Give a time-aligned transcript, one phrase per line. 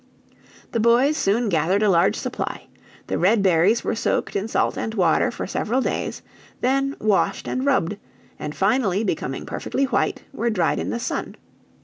[0.71, 2.65] The boys soon gathered a large supply;
[3.05, 6.23] the red berries were soaked in salt and water for several days,
[6.59, 7.97] then washed and rubbed,
[8.39, 11.35] and finally, becoming perfectly white, were dried in the sun.